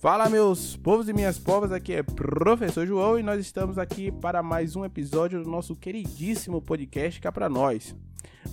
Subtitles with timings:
[0.00, 4.42] Fala, meus povos e minhas povas, aqui é Professor João e nós estamos aqui para
[4.42, 7.94] mais um episódio do nosso queridíssimo podcast Cá Pra Nós.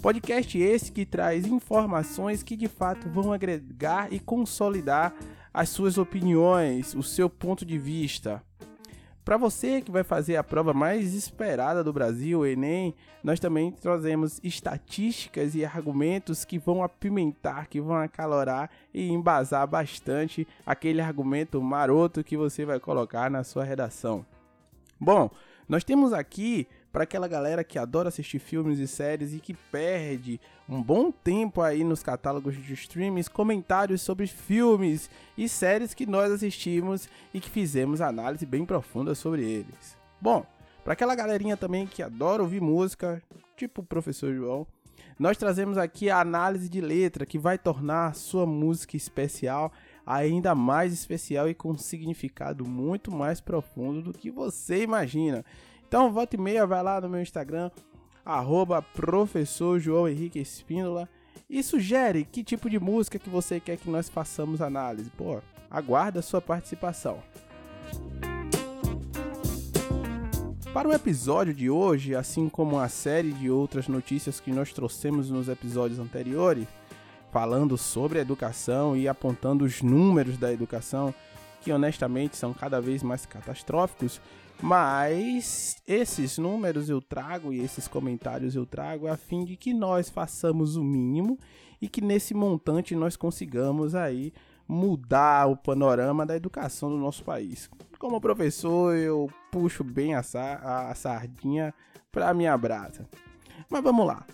[0.01, 5.15] Podcast esse que traz informações que de fato vão agregar e consolidar
[5.53, 8.43] as suas opiniões, o seu ponto de vista.
[9.27, 13.73] Para você que vai fazer a prova mais esperada do Brasil, o Enem, nós também
[13.73, 21.61] trazemos estatísticas e argumentos que vão apimentar, que vão acalorar e embasar bastante aquele argumento
[21.61, 24.25] maroto que você vai colocar na sua redação.
[24.97, 25.29] Bom,
[25.67, 26.65] nós temos aqui
[26.97, 31.61] para aquela galera que adora assistir filmes e séries e que perde um bom tempo
[31.61, 37.51] aí nos catálogos de streams, comentários sobre filmes e séries que nós assistimos e que
[37.51, 39.95] fizemos análise bem profunda sobre eles.
[40.19, 40.43] Bom,
[40.83, 43.21] para aquela galerinha também que adora ouvir música,
[43.55, 44.65] tipo o professor João,
[45.19, 49.71] nós trazemos aqui a análise de letra que vai tornar sua música especial
[50.03, 55.43] ainda mais especial e com significado muito mais profundo do que você imagina.
[55.87, 57.71] Então, volta e meia, vai lá no meu Instagram,
[58.25, 61.07] arroba professor João Henrique Espíndola
[61.49, 65.09] e sugere que tipo de música que você quer que nós façamos análise.
[65.11, 65.39] Pô,
[65.71, 67.19] aguarda a sua participação.
[70.73, 75.29] Para o episódio de hoje, assim como a série de outras notícias que nós trouxemos
[75.29, 76.67] nos episódios anteriores,
[77.31, 81.13] falando sobre a educação e apontando os números da educação,
[81.61, 84.19] que honestamente são cada vez mais catastróficos,
[84.61, 90.09] mas esses números eu trago e esses comentários eu trago a fim de que nós
[90.09, 91.37] façamos o mínimo
[91.81, 94.33] e que nesse montante nós consigamos aí
[94.67, 97.69] mudar o panorama da educação do nosso país.
[97.97, 101.73] Como professor, eu puxo bem a, a, a sardinha
[102.11, 103.07] para minha brasa.
[103.69, 104.25] Mas vamos lá.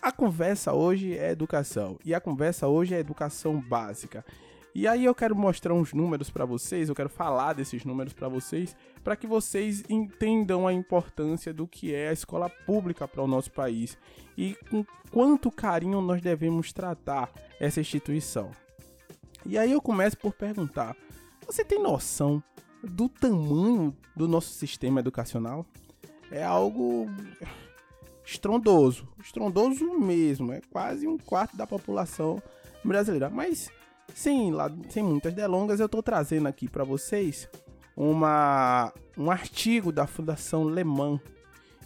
[0.00, 4.24] A conversa hoje é educação e a conversa hoje é educação básica.
[4.74, 8.28] E aí eu quero mostrar uns números para vocês, eu quero falar desses números para
[8.28, 8.76] vocês,
[9.06, 13.52] para que vocês entendam a importância do que é a escola pública para o nosso
[13.52, 13.96] país
[14.36, 18.50] e com quanto carinho nós devemos tratar essa instituição.
[19.44, 20.96] E aí eu começo por perguntar:
[21.46, 22.42] você tem noção
[22.82, 25.64] do tamanho do nosso sistema educacional?
[26.28, 27.06] É algo
[28.24, 32.42] estrondoso, estrondoso mesmo, é quase um quarto da população
[32.84, 33.30] brasileira.
[33.30, 33.70] Mas
[34.12, 34.50] sem,
[34.88, 37.48] sem muitas delongas, eu estou trazendo aqui para vocês
[37.96, 41.20] uma, um artigo da Fundação Le Mans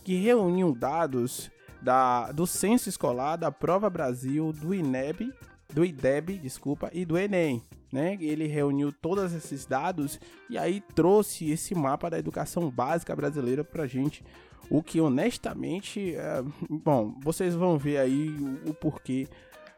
[0.02, 1.50] que reuniu dados
[1.80, 5.32] da, do censo escolar, da Prova Brasil, do INEB,
[5.72, 7.62] do IDEB, desculpa, e do Enem.
[7.92, 8.16] Né?
[8.20, 13.86] Ele reuniu todos esses dados e aí trouxe esse mapa da educação básica brasileira para
[13.86, 14.24] gente.
[14.68, 16.42] O que honestamente, é...
[16.68, 19.26] bom, vocês vão ver aí o, o porquê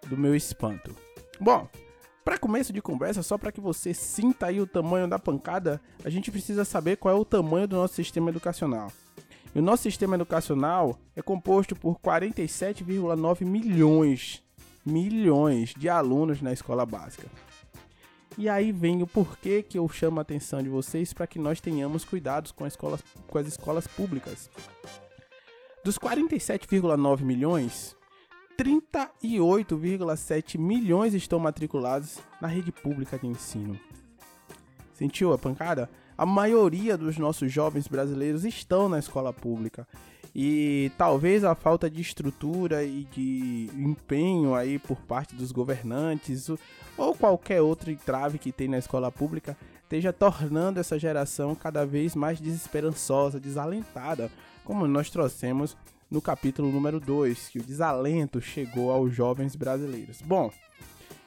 [0.08, 0.94] do meu espanto.
[1.40, 1.68] Bom,
[2.24, 6.10] para começo de conversa, só para que você sinta aí o tamanho da pancada, a
[6.10, 8.92] gente precisa saber qual é o tamanho do nosso sistema educacional.
[9.54, 14.42] E o nosso sistema educacional é composto por 47,9 milhões,
[14.84, 17.26] milhões de alunos na escola básica.
[18.38, 21.60] E aí vem o porquê que eu chamo a atenção de vocês para que nós
[21.60, 22.66] tenhamos cuidados com,
[23.26, 24.48] com as escolas públicas.
[25.84, 27.94] Dos 47,9 milhões,
[28.58, 33.80] 38,7 milhões estão matriculados na rede pública de ensino.
[34.94, 35.88] Sentiu a pancada?
[36.16, 39.88] A maioria dos nossos jovens brasileiros estão na escola pública.
[40.34, 46.48] E talvez a falta de estrutura e de empenho aí por parte dos governantes
[46.96, 52.14] ou qualquer outro entrave que tem na escola pública esteja tornando essa geração cada vez
[52.14, 54.30] mais desesperançosa, desalentada,
[54.64, 55.76] como nós trouxemos
[56.12, 60.20] no capítulo número 2, que o desalento chegou aos jovens brasileiros.
[60.20, 60.52] Bom,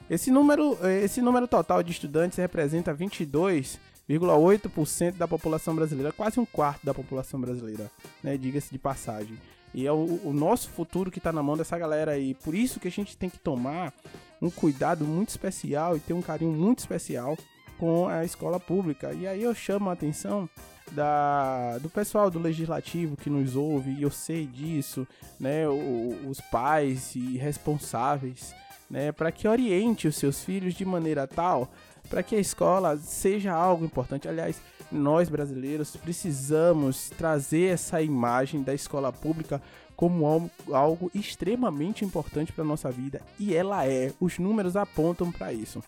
[0.08, 6.86] esse número, esse número total de estudantes representa 22,8% da população brasileira, quase um quarto
[6.86, 7.90] da população brasileira,
[8.22, 8.36] né?
[8.36, 9.36] Diga-se de passagem.
[9.74, 12.34] E é o, o nosso futuro que está na mão dessa galera aí.
[12.34, 13.92] Por isso que a gente tem que tomar
[14.40, 17.36] um cuidado muito especial e ter um carinho muito especial
[17.76, 19.12] com a escola pública.
[19.12, 20.48] E aí eu chamo a atenção
[20.92, 25.06] da, do pessoal do legislativo que nos ouve, e eu sei disso,
[25.38, 28.54] né, o, os pais e responsáveis,
[28.90, 31.70] né, para que oriente os seus filhos de maneira tal
[32.06, 34.28] para que a escola seja algo importante.
[34.28, 34.60] Aliás,
[34.90, 39.60] nós brasileiros precisamos trazer essa imagem da escola pública
[39.94, 44.12] como algo, extremamente importante para nossa vida e ela é.
[44.20, 45.82] Os números apontam para isso.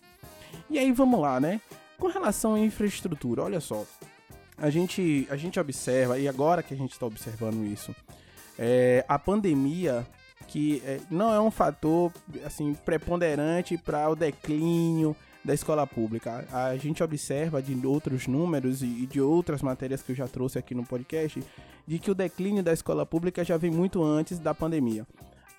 [0.70, 1.60] E aí vamos lá, né?
[1.98, 3.84] Com relação à infraestrutura, olha só,
[4.60, 7.94] a gente, a gente observa, e agora que a gente está observando isso,
[8.58, 10.06] é, a pandemia
[10.46, 12.12] que é, não é um fator
[12.44, 15.14] assim preponderante para o declínio
[15.44, 16.46] da escola pública.
[16.52, 20.74] A gente observa de outros números e de outras matérias que eu já trouxe aqui
[20.74, 21.42] no podcast,
[21.86, 25.06] de que o declínio da escola pública já vem muito antes da pandemia.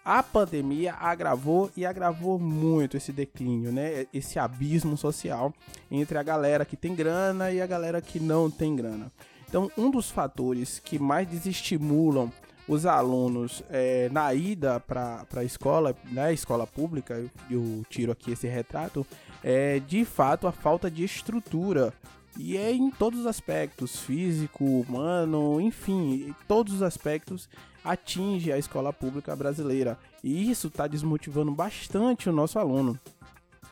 [0.04, 4.08] A pandemia agravou e agravou muito esse declínio, né?
[4.14, 5.54] Esse abismo social
[5.92, 9.12] entre a galera que tem grana e a galera que não tem grana.
[9.48, 12.32] Então, um dos fatores que mais desestimulam
[12.68, 18.32] os alunos é, na ida para a escola, na né, escola pública, eu tiro aqui
[18.32, 19.06] esse retrato,
[19.44, 21.92] é de fato a falta de estrutura.
[22.38, 27.50] E é em todos os aspectos, físico, humano, enfim, todos os aspectos
[27.84, 29.98] atinge a escola pública brasileira.
[30.24, 33.00] E isso está desmotivando bastante o nosso aluno.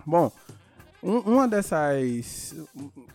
[0.05, 0.31] Bom,
[1.03, 2.55] um, uma dessas,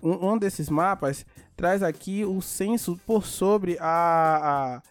[0.02, 4.82] um, um, desses mapas traz aqui o censo por sobre a, a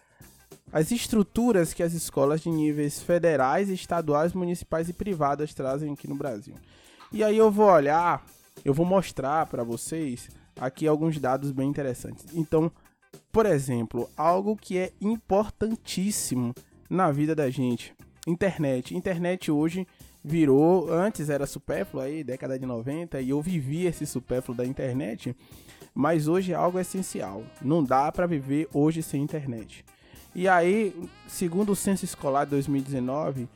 [0.72, 6.14] as estruturas que as escolas de níveis federais, estaduais, municipais e privadas trazem aqui no
[6.14, 6.54] Brasil.
[7.12, 8.24] E aí eu vou olhar,
[8.64, 12.24] eu vou mostrar para vocês aqui alguns dados bem interessantes.
[12.32, 12.72] Então,
[13.32, 16.54] por exemplo, algo que é importantíssimo
[16.88, 17.94] na vida da gente,
[18.26, 18.94] internet.
[18.94, 19.86] Internet hoje
[20.22, 25.34] virou, antes era supérfluo aí, década de 90, e eu vivi esse supérfluo da internet,
[25.94, 27.42] mas hoje é algo essencial.
[27.60, 29.82] Não dá para viver hoje sem internet.
[30.34, 30.94] E aí,
[31.26, 33.48] segundo o Censo Escolar 2019,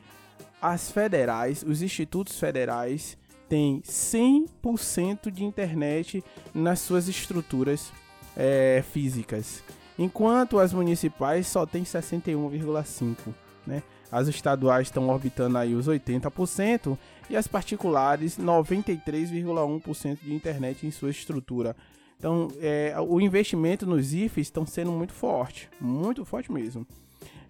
[0.59, 3.15] as federais, os institutos federais,
[3.47, 7.91] têm 100% de internet nas suas estruturas
[8.37, 9.63] é, físicas,
[9.97, 13.33] enquanto as municipais só têm 61,5%.
[13.65, 13.81] Né?
[14.11, 16.97] As estaduais estão orbitando aí os 80%
[17.29, 21.75] e as particulares 93,1% de internet em sua estrutura.
[22.17, 26.87] Então, é, o investimento nos IFES estão sendo muito forte, muito forte mesmo.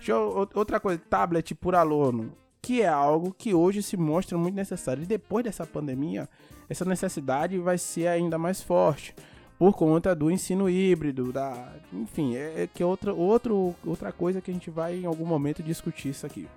[0.05, 2.31] Eu, outra coisa, tablet por aluno,
[2.61, 5.03] que é algo que hoje se mostra muito necessário.
[5.03, 6.27] E depois dessa pandemia,
[6.67, 9.13] essa necessidade vai ser ainda mais forte
[9.57, 14.39] por conta do ensino híbrido, da, enfim, é, é que é outra, outro, outra coisa
[14.39, 16.47] que a gente vai em algum momento discutir isso aqui.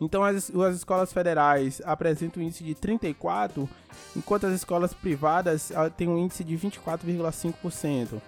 [0.00, 3.68] Então as, as escolas federais apresentam um índice de 34,
[4.16, 8.20] enquanto as escolas privadas ah, têm um índice de 24,5%.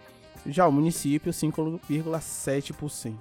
[0.46, 3.14] Já o município 5,7%.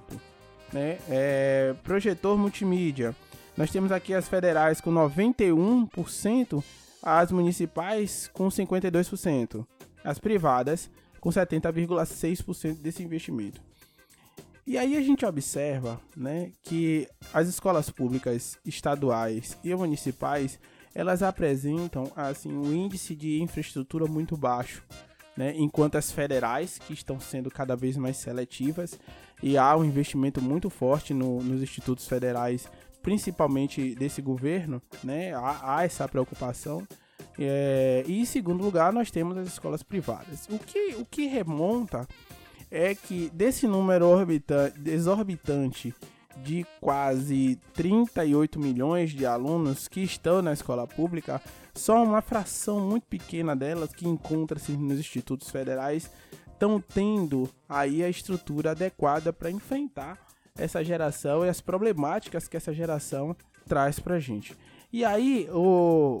[0.72, 0.98] Né?
[1.08, 3.14] É, projetor multimídia.
[3.56, 6.62] Nós temos aqui as federais com 91%,
[7.02, 9.66] as municipais com 52%,
[10.08, 10.90] as privadas
[11.20, 13.60] com 70,6% desse investimento.
[14.66, 20.58] E aí a gente observa, né, que as escolas públicas estaduais e municipais,
[20.94, 24.82] elas apresentam assim um índice de infraestrutura muito baixo,
[25.36, 28.98] né, enquanto as federais, que estão sendo cada vez mais seletivas,
[29.42, 32.66] e há um investimento muito forte no, nos institutos federais,
[33.02, 36.86] principalmente desse governo, né, há, há essa preocupação.
[37.38, 40.46] É, e em segundo lugar, nós temos as escolas privadas.
[40.50, 42.06] O que, o que remonta
[42.70, 44.06] é que desse número
[44.84, 45.94] exorbitante
[46.42, 51.40] de quase 38 milhões de alunos que estão na escola pública,
[51.74, 56.10] só uma fração muito pequena delas que encontra-se nos institutos federais
[56.52, 60.18] estão tendo aí a estrutura adequada para enfrentar
[60.56, 64.56] essa geração e as problemáticas que essa geração traz para a gente.
[64.92, 66.20] E aí o,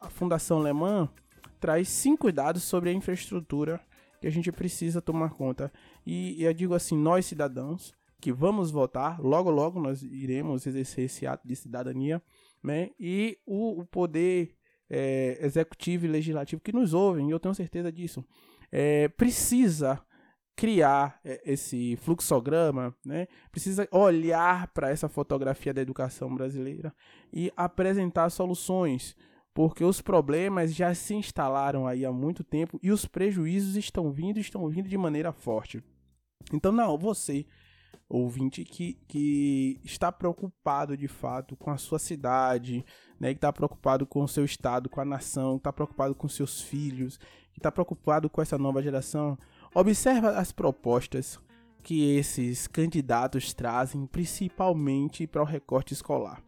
[0.00, 1.08] a Fundação Alemã
[1.60, 3.80] traz cinco dados sobre a infraestrutura
[4.20, 5.70] que a gente precisa tomar conta.
[6.06, 11.04] E, e eu digo assim, nós cidadãos que vamos votar, logo logo nós iremos exercer
[11.04, 12.22] esse ato de cidadania,
[12.62, 12.90] né?
[12.98, 14.54] E o, o poder
[14.88, 18.24] é, executivo e legislativo que nos ouvem, eu tenho certeza disso,
[18.72, 20.00] é, precisa
[20.56, 23.28] criar é, esse fluxograma, né?
[23.52, 26.92] Precisa olhar para essa fotografia da educação brasileira
[27.32, 29.14] e apresentar soluções
[29.56, 34.38] porque os problemas já se instalaram aí há muito tempo e os prejuízos estão vindo,
[34.38, 35.82] estão vindo de maneira forte.
[36.52, 37.46] Então, não, você,
[38.06, 42.84] ouvinte, que, que está preocupado de fato com a sua cidade,
[43.18, 46.60] né, que está preocupado com o seu estado, com a nação, está preocupado com seus
[46.60, 47.16] filhos,
[47.50, 49.38] que está preocupado com essa nova geração,
[49.78, 51.38] observa as propostas
[51.82, 56.42] que esses candidatos trazem, principalmente para o recorte escolar.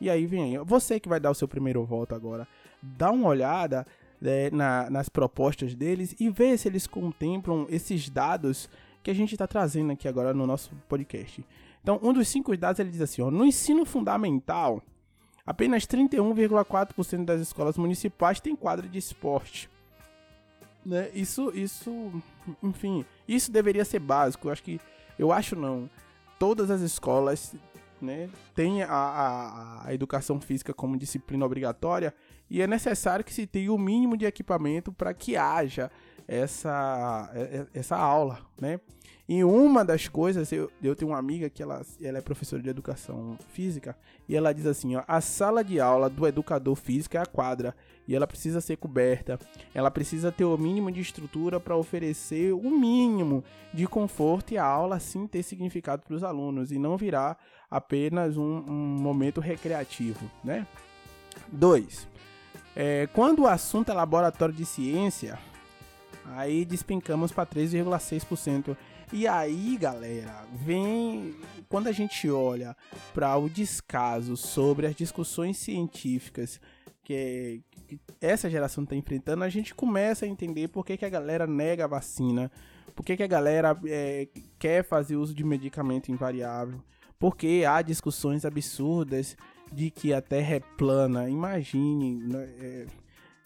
[0.00, 2.46] E aí vem aí, você que vai dar o seu primeiro voto agora,
[2.82, 3.86] dá uma olhada
[4.20, 8.68] né, na, nas propostas deles e vê se eles contemplam esses dados
[9.00, 11.46] que a gente está trazendo aqui agora no nosso podcast.
[11.80, 14.82] Então, um dos cinco dados ele diz assim: ó, no ensino fundamental,
[15.46, 19.70] apenas 31,4% das escolas municipais têm quadra de esporte.
[20.84, 21.10] Né?
[21.14, 22.12] Isso, isso,
[22.62, 24.48] enfim, isso deveria ser básico.
[24.48, 24.80] Eu acho que,
[25.18, 25.88] eu acho não.
[26.38, 27.54] Todas as escolas
[28.02, 32.12] né, tem a, a, a educação física como disciplina obrigatória
[32.50, 35.90] e é necessário que se tenha o mínimo de equipamento para que haja
[36.26, 37.30] essa,
[37.72, 38.80] essa aula, né?
[39.28, 42.68] E uma das coisas, eu, eu tenho uma amiga que ela, ela é professora de
[42.68, 43.96] educação física,
[44.28, 47.74] e ela diz assim, ó, a sala de aula do educador físico é a quadra,
[48.06, 49.38] e ela precisa ser coberta,
[49.72, 54.64] ela precisa ter o mínimo de estrutura para oferecer o mínimo de conforto e a
[54.64, 57.38] aula sim ter significado para os alunos, e não virar
[57.72, 60.66] apenas um, um momento recreativo, né?
[61.50, 62.06] 2.
[62.76, 65.38] É, quando o assunto é laboratório de ciência,
[66.26, 68.76] aí despencamos para 3,6%.
[69.10, 71.34] E aí, galera, vem
[71.66, 72.76] quando a gente olha
[73.14, 76.60] para o descaso sobre as discussões científicas
[77.02, 81.10] que, que essa geração está enfrentando, a gente começa a entender por que, que a
[81.10, 82.50] galera nega a vacina,
[82.94, 86.80] por que, que a galera é, quer fazer uso de medicamento invariável,
[87.22, 89.36] porque há discussões absurdas
[89.72, 91.30] de que a Terra é plana.
[91.30, 92.86] Imagine, né, é,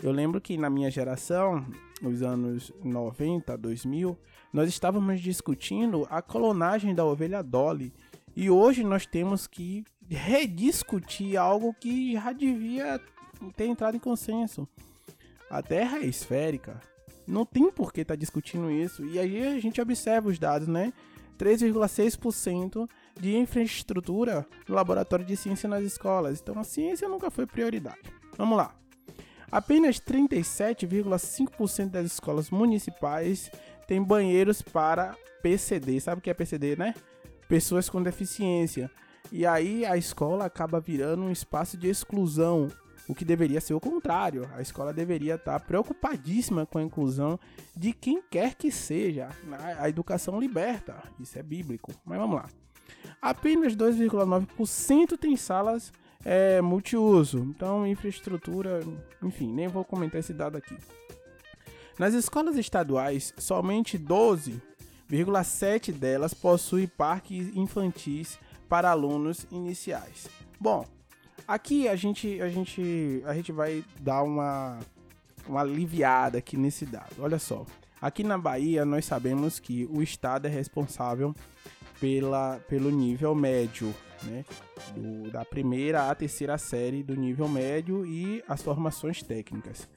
[0.02, 1.62] eu lembro que na minha geração,
[2.00, 4.18] nos anos 90, 2000,
[4.50, 7.92] nós estávamos discutindo a clonagem da ovelha Dolly.
[8.34, 12.98] E hoje nós temos que rediscutir algo que já devia
[13.58, 14.66] ter entrado em consenso.
[15.50, 16.80] A Terra é esférica.
[17.26, 19.04] Não tem por que estar tá discutindo isso.
[19.04, 20.94] E aí a gente observa os dados, né?
[21.36, 26.40] 3,6% de infraestrutura no laboratório de ciência nas escolas.
[26.40, 28.00] Então a ciência nunca foi prioridade.
[28.36, 28.74] Vamos lá.
[29.50, 33.50] Apenas 37,5% das escolas municipais
[33.86, 36.00] têm banheiros para PCD.
[36.00, 36.94] Sabe o que é PCD, né?
[37.48, 38.90] Pessoas com deficiência.
[39.30, 42.68] E aí a escola acaba virando um espaço de exclusão,
[43.08, 44.48] o que deveria ser o contrário.
[44.54, 47.38] A escola deveria estar preocupadíssima com a inclusão
[47.76, 49.28] de quem quer que seja.
[49.78, 51.92] A educação liberta, isso é bíblico.
[52.04, 52.48] Mas vamos lá.
[53.20, 55.92] Apenas 2,9% tem salas
[56.24, 57.38] é, multiuso.
[57.38, 58.80] Então, infraestrutura,
[59.22, 60.76] enfim, nem vou comentar esse dado aqui.
[61.98, 68.38] Nas escolas estaduais, somente 12,7 delas possuem parques infantis
[68.68, 70.28] para alunos iniciais.
[70.60, 70.84] Bom,
[71.46, 74.78] aqui a gente, a gente, a gente vai dar uma,
[75.48, 77.14] uma aliviada aqui nesse dado.
[77.18, 77.64] Olha só,
[78.00, 81.34] aqui na Bahia nós sabemos que o estado é responsável
[82.00, 84.44] pela, pelo nível médio né?
[84.94, 89.88] Do, da primeira à terceira série do nível médio e as formações técnicas.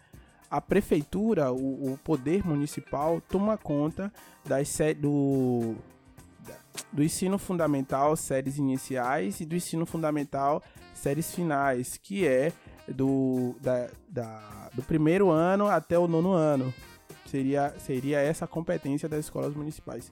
[0.50, 4.12] A prefeitura, o, o poder municipal, toma conta
[4.44, 5.76] das do,
[6.92, 10.64] do ensino fundamental, séries iniciais, e do ensino fundamental,
[10.94, 12.52] séries finais, que é
[12.88, 16.74] do, da, da, do primeiro ano até o nono ano.
[17.28, 20.12] Seria, seria essa a competência das escolas municipais.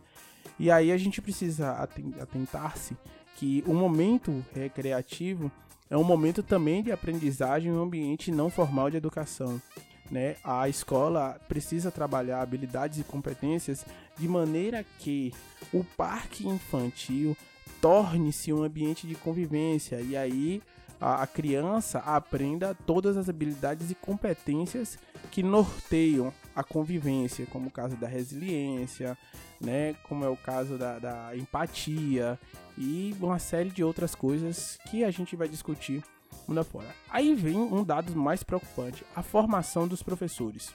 [0.60, 1.72] E aí a gente precisa
[2.20, 2.98] atentar-se
[3.36, 5.52] que o momento recreativo
[5.90, 9.62] é um momento também de aprendizagem em um ambiente não formal de educação.
[10.10, 10.36] Né?
[10.44, 13.86] A escola precisa trabalhar habilidades e competências
[14.18, 15.34] de maneira que
[15.74, 17.36] o parque infantil
[17.82, 20.62] torne-se um ambiente de convivência e aí
[21.00, 24.98] a, criança aprenda todas as habilidades e competências
[25.30, 29.16] que norteiam a convivência, como o caso da resiliência,
[29.62, 32.40] né, como é o caso da, da empatia
[32.76, 36.04] e uma série de outras coisas que a gente vai discutir
[36.48, 36.88] mundo fora.
[37.12, 40.74] Aí vem um dado mais preocupante: a formação dos professores.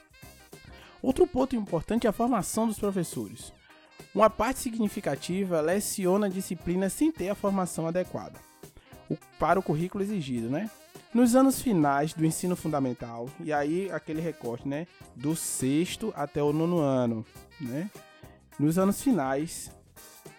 [1.01, 3.51] Outro ponto importante é a formação dos professores.
[4.15, 8.39] Uma parte significativa leciona disciplinas sem ter a formação adequada
[9.37, 10.69] para o currículo exigido, né?
[11.13, 14.87] Nos anos finais do ensino fundamental, e aí aquele recorte, né?
[15.15, 17.23] Do sexto até o nono ano,
[17.61, 17.91] né?
[18.57, 19.71] Nos anos finais,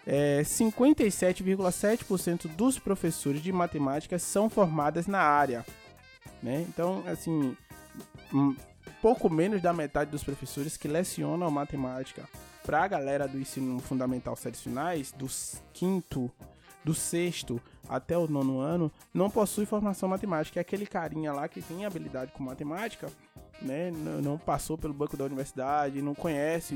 [0.06, 5.64] é, 57,7% dos professores de matemática são formadas na área.
[6.42, 6.66] Né?
[6.68, 7.56] Então, assim,
[8.32, 8.56] um,
[9.00, 12.28] pouco menos da metade dos professores que lecionam matemática
[12.62, 15.26] para a galera do ensino fundamental séries finais, do
[15.72, 16.30] quinto,
[16.84, 20.60] do sexto até o nono ano, não possui formação matemática.
[20.60, 23.10] É aquele carinha lá que tem habilidade com matemática,
[23.62, 23.90] né,
[24.22, 26.74] não passou pelo banco da universidade, não conhece,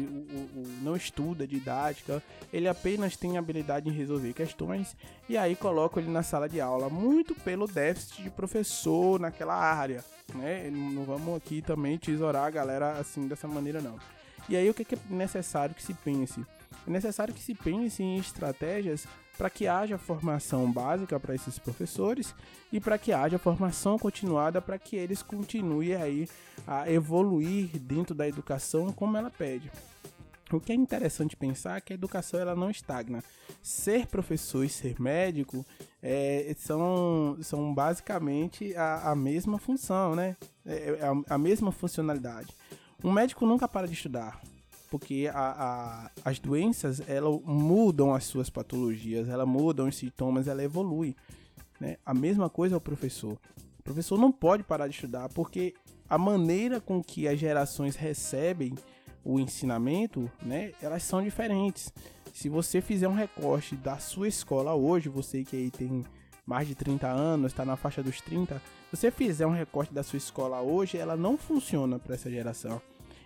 [0.83, 2.23] não estuda didática,
[2.53, 4.97] ele apenas tem habilidade em resolver questões
[5.29, 10.05] e aí coloca ele na sala de aula, muito pelo déficit de professor naquela área,
[10.35, 10.71] né?
[10.71, 13.99] Não vamos aqui também tesourar a galera assim dessa maneira não.
[14.49, 16.45] E aí o que é necessário que se pense?
[16.87, 19.07] É necessário que se pense em estratégias
[19.37, 22.35] para que haja formação básica para esses professores
[22.73, 26.29] e para que haja formação continuada para que eles continuem aí
[26.67, 29.71] a evoluir dentro da educação como ela pede.
[30.51, 33.23] O que é interessante pensar é que a educação ela não estagna.
[33.63, 35.65] Ser professor e ser médico
[36.03, 40.37] é, são, são basicamente a, a mesma função, né?
[40.65, 42.55] É, é a, a, mesma funcionalidade.
[43.05, 44.41] Um médico nunca para de estudar,
[44.91, 50.63] porque a, a, as doenças elas mudam as suas patologias, elas mudam os sintomas, ela
[50.63, 51.15] evolui.
[51.81, 51.97] Né?
[52.05, 53.39] A mesma coisa é o professor.
[53.79, 55.75] O professor não pode parar de estudar, porque
[56.09, 58.75] a maneira com que as gerações recebem
[59.25, 61.93] o ensinamento, né, elas são diferentes.
[62.33, 66.05] Se você fizer um recorte da sua escola hoje, você que aí tem
[66.47, 70.17] mais de 30 anos, está na faixa dos 30, você fizer um recorte da sua
[70.17, 72.81] escola hoje, ela não funciona para essa geração.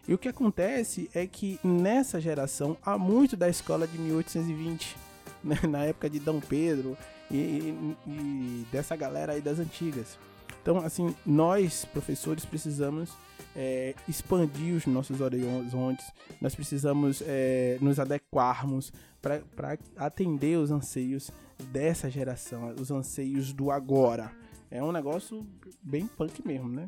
[0.07, 4.97] E o que acontece é que nessa geração há muito da escola de 1820,
[5.43, 6.97] né, na época de Dom Pedro
[7.31, 10.19] e, e, dessa galera aí das antigas.
[10.61, 13.11] Então, assim, nós, professores, precisamos
[13.55, 16.07] é, expandir os nossos horizontes,
[16.41, 21.31] nós precisamos é, nos adequarmos para atender os anseios
[21.71, 24.33] dessa geração, os anseios do agora.
[24.71, 25.47] É um negócio
[25.83, 26.87] bem punk mesmo, né?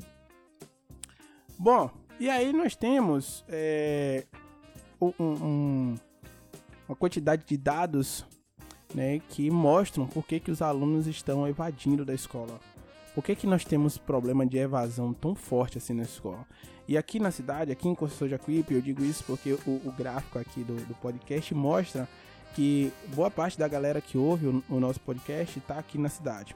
[1.58, 4.25] Bom, e aí nós temos é,
[5.00, 5.94] um, um,
[6.88, 8.25] uma quantidade de dados
[8.94, 12.61] né, que mostram por que, que os alunos estão evadindo da escola.
[13.14, 16.46] Por que, que nós temos problema de evasão tão forte assim na escola?
[16.87, 19.92] E aqui na cidade, aqui em Conceição de Aquipe, eu digo isso porque o, o
[19.96, 22.08] gráfico aqui do, do, podcast mostra
[22.54, 26.54] que boa parte da galera que ouve o, o nosso podcast está aqui na cidade.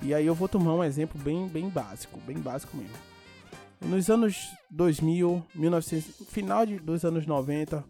[0.00, 3.09] E aí eu vou tomar um exemplo bem, bem básico, bem básico mesmo.
[3.82, 7.82] Nos anos 2000, 1900, final de, dos anos 90,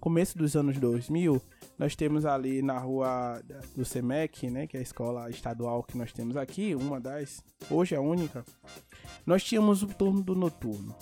[0.00, 1.40] começo dos anos 2000,
[1.78, 3.42] nós temos ali na rua
[3.76, 7.94] do SEMEC, né, que é a escola estadual que nós temos aqui, uma das, hoje
[7.94, 8.44] é a única,
[9.26, 10.96] nós tínhamos o turno do noturno.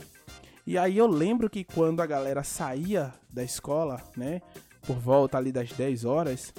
[0.67, 4.43] E aí eu lembro que quando a galera saía da escola, né,
[4.83, 6.53] por volta ali das 10 horas,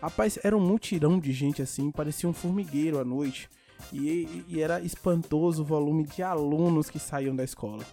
[0.00, 3.48] rapaz, era um mutirão de gente assim, parecia um formigueiro à noite.
[3.92, 7.84] E, e era espantoso o volume de alunos que saíam da escola.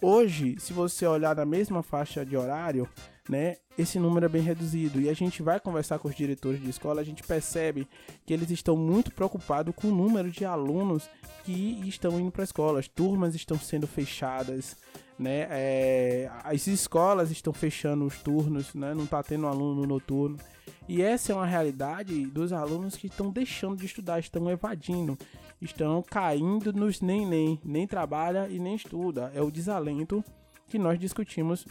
[0.00, 2.88] Hoje, se você olhar na mesma faixa de horário,
[3.28, 5.00] né, esse número é bem reduzido.
[5.00, 7.88] E a gente vai conversar com os diretores de escola, a gente percebe
[8.24, 11.08] que eles estão muito preocupados com o número de alunos
[11.44, 12.80] que estão indo para a escola.
[12.80, 14.76] As turmas estão sendo fechadas,
[15.18, 15.46] né?
[15.50, 18.94] É, as escolas estão fechando os turnos, né?
[18.94, 20.38] Não está tendo aluno noturno.
[20.86, 25.16] E essa é uma realidade dos alunos que estão deixando de estudar, estão evadindo,
[25.60, 29.32] estão caindo nos nem nem, nem trabalha e nem estuda.
[29.34, 30.22] É o desalento
[30.68, 31.66] que nós discutimos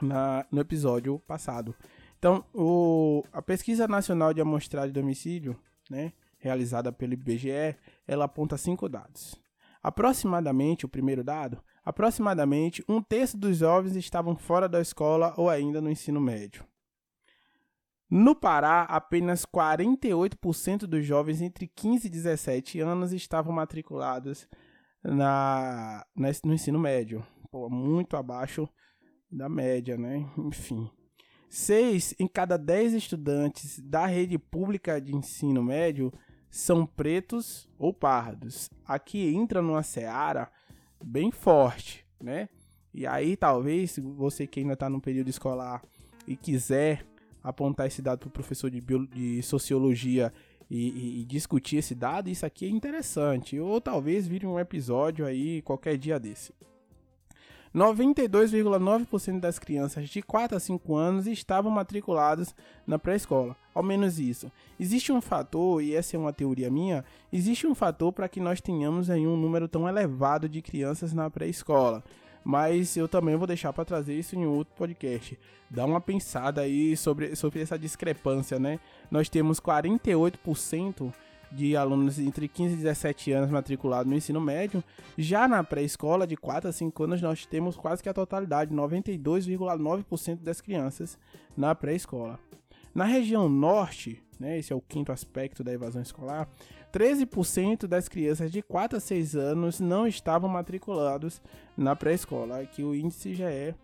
[0.00, 1.74] na, no episódio passado.
[2.18, 5.58] Então, o, a pesquisa nacional de amostragem de homicídio,
[5.88, 9.40] né, realizada pelo IBGE, ela aponta cinco dados.
[9.82, 15.80] Aproximadamente, o primeiro dado, aproximadamente um terço dos jovens estavam fora da escola ou ainda
[15.80, 16.64] no ensino médio.
[18.10, 24.48] No Pará, apenas 48% dos jovens entre 15 e 17 anos estavam matriculados
[25.02, 28.68] na, no ensino médio, Pô, muito abaixo
[29.30, 30.28] da média, né?
[30.36, 30.90] Enfim.
[31.48, 36.12] Seis em cada dez estudantes da rede pública de ensino médio
[36.50, 38.70] são pretos ou pardos.
[38.86, 40.50] Aqui entra numa seara
[41.02, 42.48] bem forte, né?
[42.92, 45.82] E aí, talvez, você que ainda está no período escolar
[46.26, 47.06] e quiser
[47.42, 50.32] apontar esse dado para o professor de, de sociologia
[50.70, 53.58] e, e, e, discutir esse dado, isso aqui é interessante.
[53.58, 56.52] Ou talvez vire um episódio aí qualquer dia desse.
[57.74, 62.54] 92,9% das crianças de 4 a 5 anos estavam matriculadas
[62.86, 63.56] na pré-escola.
[63.74, 64.50] Ao menos isso.
[64.78, 68.60] Existe um fator, e essa é uma teoria minha, existe um fator para que nós
[68.60, 72.02] tenhamos aí um número tão elevado de crianças na pré-escola.
[72.44, 75.38] Mas eu também vou deixar para trazer isso em outro podcast.
[75.68, 78.80] Dá uma pensada aí sobre, sobre essa discrepância, né?
[79.10, 81.12] Nós temos 48%
[81.50, 84.82] de alunos entre 15 e 17 anos matriculados no ensino médio.
[85.16, 90.42] Já na pré-escola, de 4 a 5 anos, nós temos quase que a totalidade, 92,9%
[90.42, 91.18] das crianças
[91.56, 92.38] na pré-escola.
[92.94, 96.48] Na região norte, né, esse é o quinto aspecto da evasão escolar,
[96.92, 101.40] 13% das crianças de 4 a 6 anos não estavam matriculados
[101.76, 102.60] na pré-escola.
[102.60, 103.74] Aqui o índice já é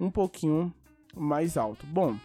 [0.00, 0.72] um pouquinho
[1.16, 1.86] mais alto.
[1.86, 2.16] Bom,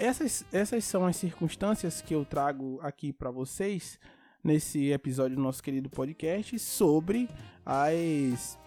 [0.00, 3.98] essas, essas são as circunstâncias que eu trago aqui para vocês
[4.42, 7.28] nesse episódio do nosso querido podcast sobre
[7.64, 8.58] as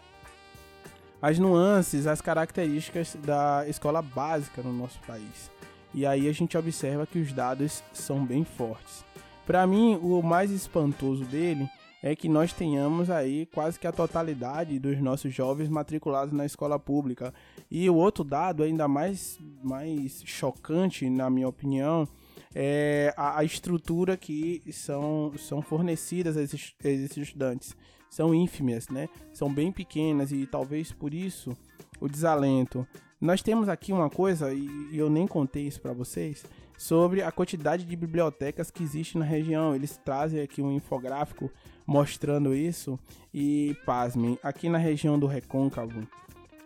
[1.19, 5.49] as nuances, as características da escola básica no nosso país.
[5.93, 9.05] E aí a gente observa que os dados são bem fortes.
[9.45, 11.69] Para mim, o mais espantoso dele
[12.03, 16.77] é que nós tenhamos aí quase que a totalidade dos nossos jovens matriculados na escola
[16.77, 17.33] pública.
[17.71, 22.05] E o outro dado, ainda mais, mais chocante, na minha opinião,
[22.53, 27.73] é, a, a, estrutura que são, são fornecidas a esses, a esses estudantes
[28.09, 29.07] são ínfimas, né?
[29.31, 31.55] São bem pequenas e talvez por isso
[32.01, 32.85] o desalento.
[33.19, 36.45] Nós temos aqui uma coisa, e eu nem contei isso para vocês,
[36.83, 39.73] sobre a quantidade de bibliotecas que existe na região.
[39.73, 41.49] Eles trazem aqui um infográfico
[41.87, 42.99] mostrando isso
[43.33, 46.05] e, pasmem, aqui na região do Recôncavo,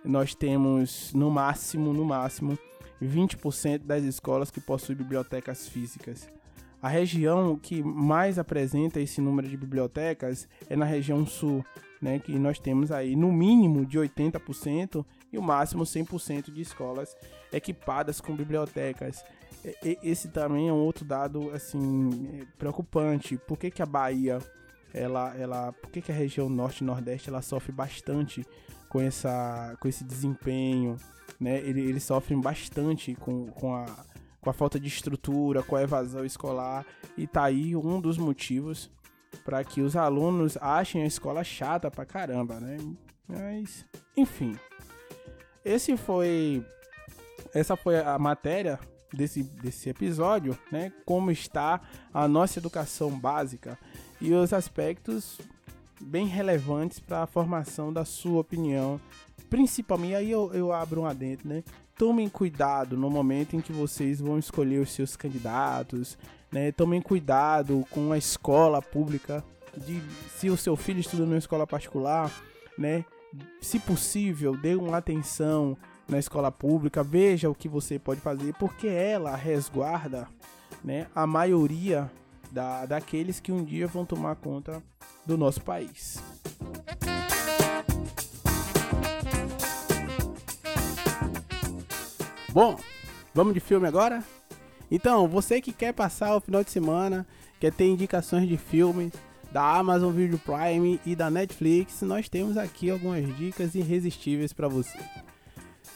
[0.03, 2.57] nós temos no máximo, no máximo,
[2.99, 6.27] 20% das escolas que possuem bibliotecas físicas.
[6.81, 11.63] A região que mais apresenta esse número de bibliotecas é na região sul,
[12.01, 17.15] né, que nós temos aí no mínimo de 80% e o máximo 100% de escolas
[17.51, 19.23] equipadas com bibliotecas.
[20.03, 23.37] Esse também é um outro dado assim preocupante.
[23.37, 24.39] Por que, que a Bahia,
[24.93, 28.45] ela, ela, por que, que a região norte e nordeste ela sofre bastante
[28.87, 30.95] com essa, com esse desempenho,
[31.39, 31.57] né?
[31.59, 33.85] Eles sofrem bastante com, com a
[34.47, 36.85] com a falta de estrutura, com a evasão escolar,
[37.17, 38.89] e tá aí um dos motivos
[39.43, 42.77] para que os alunos achem a escola chata pra caramba, né?
[43.27, 44.57] Mas, enfim.
[45.65, 46.65] Esse foi
[47.53, 48.79] essa foi a matéria
[49.13, 50.91] desse, desse episódio, né?
[51.05, 51.81] Como está
[52.13, 53.77] a nossa educação básica
[54.19, 55.39] e os aspectos
[55.99, 58.99] bem relevantes para a formação da sua opinião.
[59.49, 61.63] Principalmente, aí eu, eu abro um adentro, né?
[61.97, 66.17] tomem cuidado no momento em que vocês vão escolher os seus candidatos,
[66.51, 66.71] né?
[66.71, 69.43] Tomem cuidado com a escola pública,
[69.75, 70.01] de
[70.35, 72.31] se o seu filho estuda numa escola particular,
[72.77, 73.03] né?
[73.61, 75.75] Se possível, dê uma atenção
[76.07, 80.27] na escola pública, veja o que você pode fazer, porque ela resguarda,
[80.83, 82.09] né, a maioria
[82.51, 84.81] da, daqueles que um dia vão tomar conta
[85.25, 86.21] do nosso país.
[92.49, 92.77] Bom,
[93.33, 94.23] vamos de filme agora?
[94.89, 97.27] Então, você que quer passar o final de semana,
[97.59, 99.11] quer ter indicações de filmes
[99.51, 104.97] da Amazon Video Prime e da Netflix, nós temos aqui algumas dicas irresistíveis para você.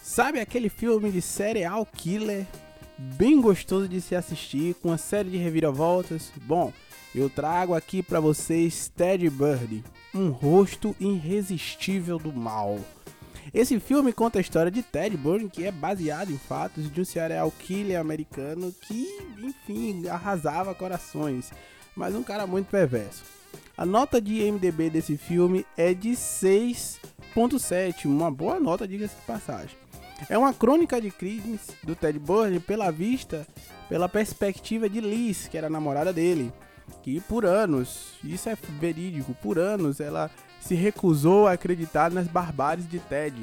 [0.02, 2.48] Sabe aquele filme de serial killer
[2.98, 6.32] bem gostoso de se assistir com uma série de reviravoltas?
[6.44, 6.74] Bom,
[7.14, 9.84] eu trago aqui para vocês Ted Bundy,
[10.14, 12.80] um rosto irresistível do mal.
[13.54, 17.06] Esse filme conta a história de Ted Bundy, que é baseado em fatos de um
[17.06, 21.52] serial killer americano que, enfim, arrasava corações,
[21.96, 23.24] mas um cara muito perverso.
[23.78, 29.78] A nota de MDB desse filme é de 6.7, uma boa nota, diga-se de passagem.
[30.30, 33.46] É uma crônica de crimes do Ted Bundy pela vista,
[33.90, 36.52] pela perspectiva de Liz, que era a namorada dele,
[37.04, 40.30] que por anos, isso é verídico, por anos ela
[40.60, 43.36] se recusou a acreditar nas barbáries de Ted.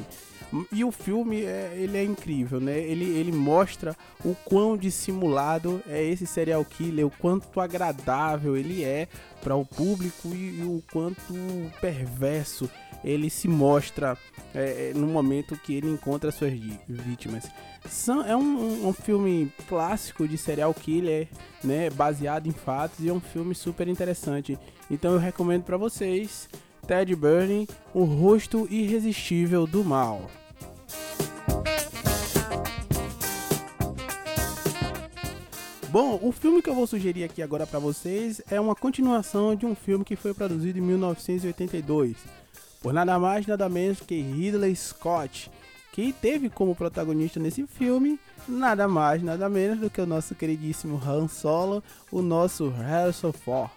[0.73, 2.79] E o filme é, ele é incrível, né?
[2.79, 9.09] Ele, ele mostra o quão dissimulado é esse serial killer, o quanto agradável ele é
[9.43, 11.35] para o público e, e, o quanto
[11.81, 12.69] perverso
[13.05, 14.17] ele se mostra
[14.55, 16.53] é, é no momento que ele encontra suas
[16.89, 17.49] vítimas.
[17.89, 21.29] São, é um, um, filme clássico de serial killer,
[21.63, 21.91] né?
[21.91, 24.59] Baseado em fatos e é um filme super interessante.
[24.91, 26.49] Então eu recomendo para vocês.
[26.89, 30.29] Ted Bundy, o rosto irresistível do mal.
[35.91, 39.67] Bom, o filme que eu vou sugerir aqui agora para vocês é uma continuação de
[39.67, 42.17] um filme que foi produzido em 1982
[42.81, 45.51] por nada mais nada menos que Ridley Scott,
[45.93, 51.01] que teve como protagonista nesse filme nada mais nada menos do que o nosso queridíssimo
[51.05, 53.71] Han Solo, o nosso Harrison Ford.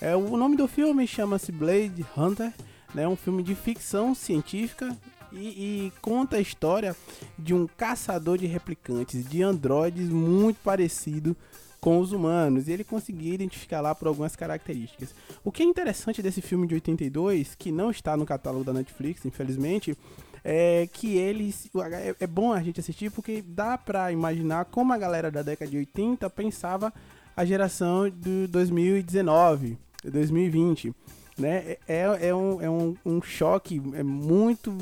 [0.00, 2.52] É, o nome do filme chama-se Blade Hunter,
[2.94, 4.96] né, um filme de ficção científica
[5.32, 6.96] e, e, conta a história
[7.38, 11.36] de um caçador de replicantes, de androides muito parecido
[11.80, 15.14] com os humanos, e ele conseguia identificar lá por algumas características.
[15.44, 19.24] O que é interessante desse filme de 82, que não está no catálogo da Netflix,
[19.26, 19.96] infelizmente,
[20.42, 24.98] é que eles é, é bom a gente assistir porque dá para imaginar como a
[24.98, 26.92] galera da década de 80 pensava
[27.36, 30.94] a geração de 2019, 2020.
[31.36, 31.76] Né?
[31.88, 34.76] É, é, um, é um, um choque é muito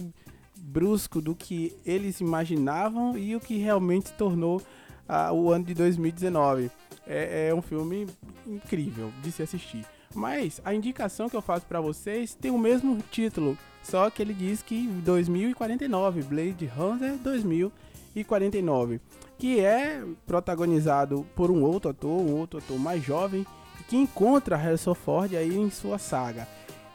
[0.57, 4.63] brusco do que eles imaginavam e o que realmente tornou
[5.09, 6.71] uh, o ano de 2019.
[7.07, 8.07] É, é um filme
[8.47, 9.85] incrível de se assistir.
[10.15, 14.35] Mas a indicação que eu faço para vocês tem o mesmo título, só que ele
[14.35, 19.01] diz que 2049, Blade Runner 2049
[19.43, 23.45] que é protagonizado por um outro ator, um outro ator mais jovem,
[23.89, 26.47] que encontra Harrison Ford aí em sua saga.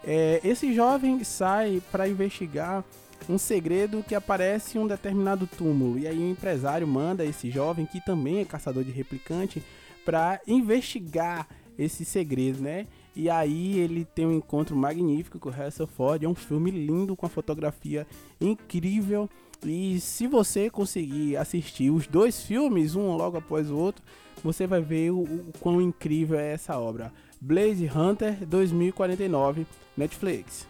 [0.02, 2.86] É, esse jovem sai para investigar
[3.28, 7.86] um segredo que aparece em um determinado túmulo, e aí o empresário manda esse jovem,
[7.86, 9.62] que também é caçador de replicante,
[10.06, 12.88] para investigar esse segredo, né?
[13.14, 16.24] E aí ele tem um encontro magnífico com o Harrison Ford.
[16.24, 18.08] É um filme lindo com a fotografia
[18.40, 19.30] incrível.
[19.66, 24.04] E se você conseguir assistir os dois filmes, um logo após o outro,
[24.44, 27.12] você vai ver o, o quão incrível é essa obra.
[27.42, 29.66] Blaze Hunter 2049,
[29.96, 30.68] Netflix.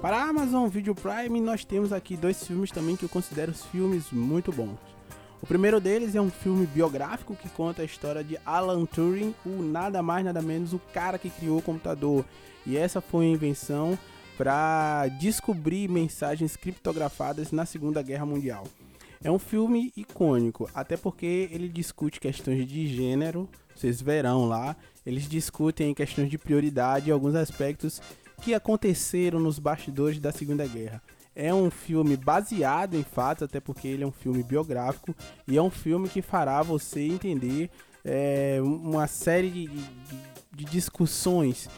[0.00, 4.10] Para a Amazon Video Prime, nós temos aqui dois filmes também que eu considero filmes
[4.10, 4.78] muito bons.
[5.42, 9.62] O primeiro deles é um filme biográfico que conta a história de Alan Turing, o
[9.62, 12.24] nada mais nada menos o cara que criou o computador.
[12.66, 13.98] E essa foi a invenção
[14.40, 18.66] para descobrir mensagens criptografadas na Segunda Guerra Mundial.
[19.22, 24.74] É um filme icônico, até porque ele discute questões de gênero, vocês verão lá,
[25.04, 28.00] eles discutem questões de prioridade e alguns aspectos
[28.40, 31.02] que aconteceram nos bastidores da Segunda Guerra.
[31.36, 35.14] É um filme baseado em fatos, até porque ele é um filme biográfico
[35.46, 37.68] e é um filme que fará você entender
[38.02, 39.84] é, uma série de, de,
[40.54, 41.68] de discussões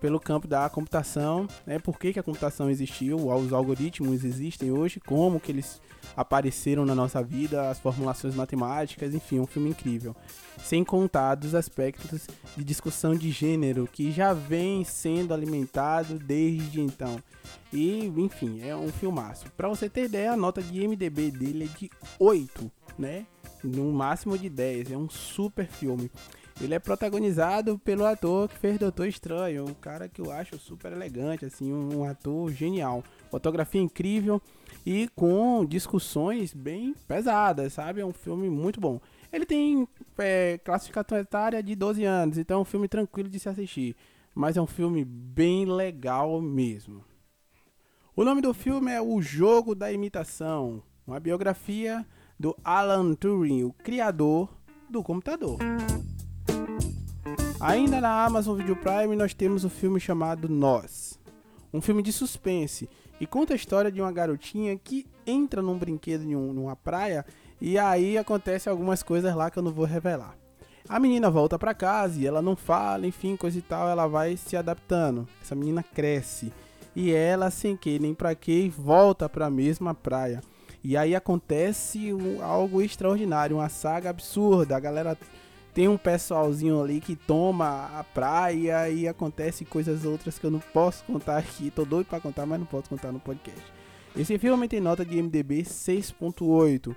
[0.00, 1.78] pelo campo da computação, né?
[1.78, 5.80] Por que, que a computação existiu, os algoritmos existem hoje, como que eles
[6.16, 10.14] apareceram na nossa vida, as formulações matemáticas, enfim, um filme incrível.
[10.62, 17.18] Sem contar dos aspectos de discussão de gênero que já vem sendo alimentado desde então.
[17.72, 19.46] E, enfim, é um filmaço.
[19.56, 23.26] Para você ter ideia, a nota de MDB dele é de 8, né?
[23.64, 24.92] No máximo de 10.
[24.92, 26.10] É um super filme.
[26.62, 30.92] Ele é protagonizado pelo ator que fez Doutor Estranho, um cara que eu acho super
[30.92, 33.02] elegante, assim, um ator genial.
[33.32, 34.40] Fotografia incrível
[34.86, 38.00] e com discussões bem pesadas, sabe?
[38.00, 39.00] É um filme muito bom.
[39.32, 43.48] Ele tem é, classificação etária de 12 anos, então é um filme tranquilo de se
[43.48, 43.96] assistir.
[44.32, 47.04] Mas é um filme bem legal mesmo.
[48.14, 52.06] O nome do filme é O Jogo da Imitação, uma biografia
[52.38, 54.48] do Alan Turing, o criador
[54.88, 55.58] do computador.
[57.62, 61.16] Ainda na Amazon Video Prime nós temos o filme chamado Nós,
[61.72, 62.88] um filme de suspense
[63.20, 67.24] e conta a história de uma garotinha que entra num brinquedo em um, numa praia
[67.60, 70.36] e aí acontece algumas coisas lá que eu não vou revelar.
[70.88, 74.36] A menina volta para casa e ela não fala, enfim, coisa e tal, ela vai
[74.36, 75.28] se adaptando.
[75.40, 76.52] Essa menina cresce
[76.96, 80.40] e ela, sem que nem para que, volta para a mesma praia.
[80.82, 84.76] E aí acontece um, algo extraordinário, uma saga absurda.
[84.76, 85.16] A galera
[85.74, 90.60] tem um pessoalzinho ali que toma a praia e acontece coisas outras que eu não
[90.60, 91.70] posso contar aqui.
[91.70, 93.62] Tô doido para contar, mas não posso contar no podcast.
[94.14, 96.94] Esse filme tem nota de MDB 6.8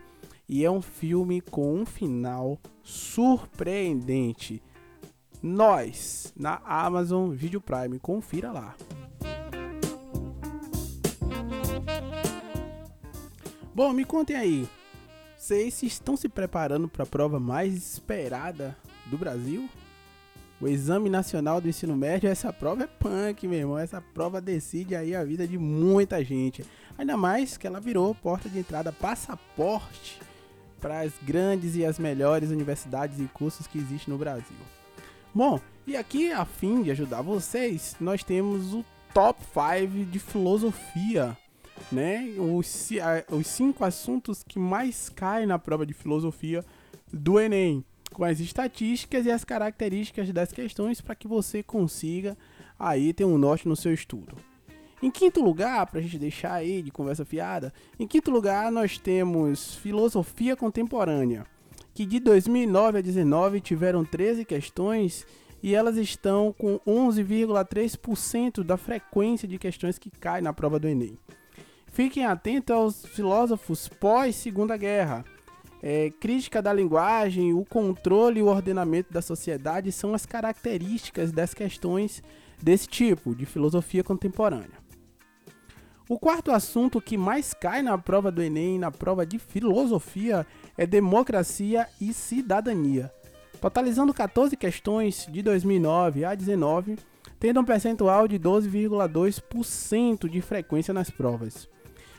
[0.50, 4.62] e é um filme com um final surpreendente.
[5.42, 8.76] Nós, na Amazon Video Prime, confira lá.
[13.74, 14.70] Bom, me contem aí,
[15.45, 19.69] vocês estão se preparando para a prova mais esperada do Brasil?
[20.60, 23.77] O Exame Nacional do Ensino Médio, essa prova é punk, meu irmão.
[23.77, 26.65] Essa prova decide aí a vida de muita gente.
[26.97, 30.19] Ainda mais que ela virou porta de entrada, passaporte
[30.81, 34.58] para as grandes e as melhores universidades e cursos que existem no Brasil.
[35.31, 41.38] Bom, e aqui a fim de ajudar vocês, nós temos o top 5 de filosofia
[41.91, 42.34] né?
[42.38, 42.89] Os,
[43.32, 46.63] os cinco assuntos que mais caem na prova de filosofia
[47.12, 52.38] do Enem, com as estatísticas e as características das questões para que você consiga
[52.80, 54.36] aí ter um norte no seu estudo.
[55.02, 58.98] Em quinto lugar, para a gente deixar aí de conversa fiada, em quinto lugar nós
[58.98, 61.45] temos filosofia contemporânea,
[61.93, 65.26] que de 2009 a 2019 tiveram 13 questões
[65.62, 71.17] e elas estão com 11,3% da frequência de questões que cai na prova do Enem.
[71.95, 75.23] Fiquem atentos aos filósofos pós-Segunda Guerra.
[75.81, 81.53] É, crítica da linguagem, o controle e o ordenamento da sociedade são as características das
[81.53, 82.21] questões
[82.62, 84.77] desse tipo de filosofia contemporânea.
[86.10, 90.45] O quarto assunto que mais cai na prova do Enem, na prova de filosofia,
[90.77, 93.10] é democracia e cidadania.
[93.62, 96.97] Totalizando 14 questões de 2009 a 19,
[97.39, 101.73] tendo um percentual de 12,2% de frequência nas provas.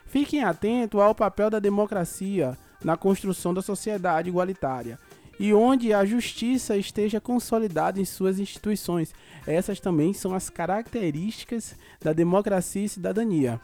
[0.07, 4.99] Fiquem atentos ao papel da democracia na construção da sociedade igualitária
[5.39, 9.13] e onde a justiça esteja consolidada em suas instituições.
[9.47, 13.61] Essas também são as características da democracia e cidadania,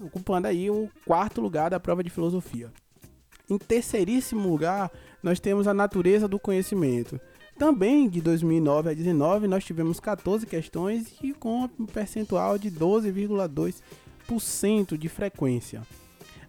[0.00, 2.72] ocupando aí o quarto lugar da prova de filosofia.
[3.48, 4.90] Em terceiríssimo lugar,
[5.22, 7.20] nós temos a natureza do conhecimento.
[7.58, 13.74] Também de 2009 a 2019, nós tivemos 14 questões e com um percentual de 12,2%
[14.98, 15.82] de frequência.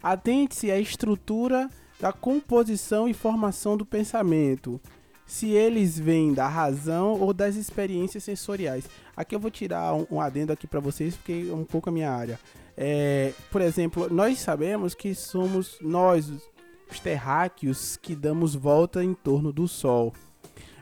[0.04, 4.82] Atente-se à estrutura da composição e formação do pensamento.
[5.26, 8.86] Se eles vêm da razão ou das experiências sensoriais.
[9.16, 11.92] Aqui eu vou tirar um, um adendo aqui para vocês, porque é um pouco a
[11.92, 12.40] minha área.
[12.76, 16.30] É, por exemplo, nós sabemos que somos nós,
[16.90, 20.14] os terráqueos, que damos volta em torno do Sol.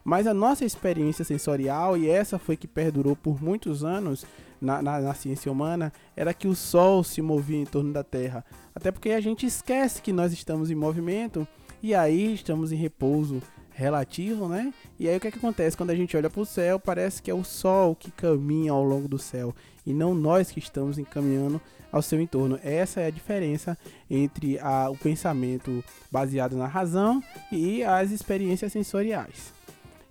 [0.03, 4.25] Mas a nossa experiência sensorial, e essa foi que perdurou por muitos anos
[4.62, 8.43] na, na, na, ciência humana, era que o Sol se movia em torno da Terra.
[8.74, 11.48] Até porque a gente esquece que nós estamos em movimento
[11.82, 13.41] e aí estamos em repouso
[13.72, 14.74] relativo, né?
[15.00, 15.78] E aí o que, é que acontece?
[15.78, 18.84] Quando a gente olha para o céu, parece que é o Sol que caminha ao
[18.84, 22.60] longo do céu e não nós que estamos encaminhando ao seu entorno.
[22.62, 23.78] Essa é a diferença
[24.10, 29.54] entre a, o pensamento baseado na razão e as experiências sensoriais.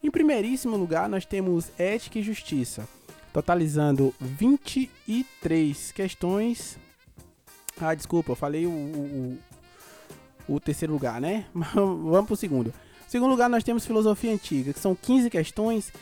[0.03, 2.89] Em primeiríssimo lugar, nós temos ética e justiça,
[3.33, 6.79] totalizando 23 questões.
[7.81, 9.39] Ah, desculpa, eu falei o, o,
[10.49, 11.47] o terceiro lugar, né?
[11.55, 12.75] Vamos para o segundo.
[13.07, 15.93] Segundo lugar, nós temos filosofia antiga, que são 15 questões,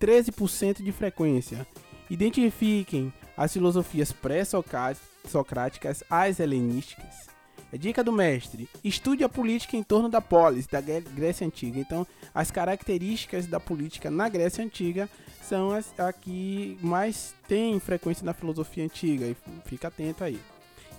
[0.00, 1.66] 13% de frequência.
[2.10, 7.27] Identifiquem as filosofias pré-socráticas, as helenísticas
[7.76, 11.78] dica do mestre: estude a política em torno da polis, da Grécia Antiga.
[11.78, 15.08] Então, as características da política na Grécia Antiga
[15.42, 19.26] são as que mais tem frequência na filosofia antiga.
[19.26, 20.38] E fica atento aí.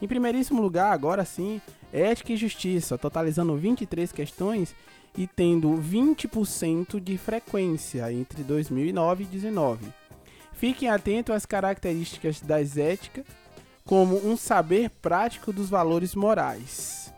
[0.01, 4.73] Em primeiríssimo lugar, agora sim, ética e justiça, totalizando 23 questões
[5.17, 9.93] e tendo 20% de frequência entre 2009 e 2019.
[10.53, 13.25] Fiquem atentos às características das éticas
[13.89, 17.11] como um saber prático dos valores morais.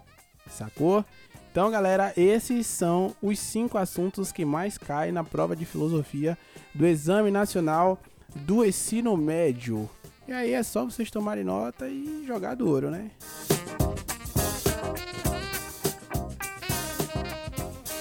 [0.50, 1.04] Sacou?
[1.52, 6.38] Então, galera, esses são os cinco assuntos que mais caem na prova de filosofia
[6.74, 8.00] do Exame Nacional
[8.34, 9.90] do Ensino Médio.
[10.26, 13.12] E aí é só vocês tomarem nota e jogar duro, né?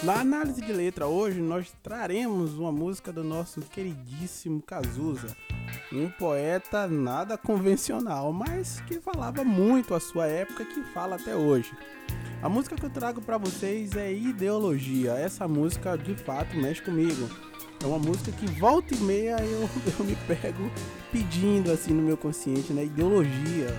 [0.05, 5.37] Na análise de letra hoje, nós traremos uma música do nosso queridíssimo Cazuza
[5.93, 11.73] um poeta nada convencional, mas que falava muito a sua época, que fala até hoje.
[12.43, 15.13] A música que eu trago para vocês é Ideologia.
[15.13, 17.29] Essa música de fato mexe comigo.
[17.83, 20.71] É uma música que volta e meia eu, eu me pego
[21.11, 22.85] pedindo assim no meu consciente, né?
[22.85, 23.77] Ideologia.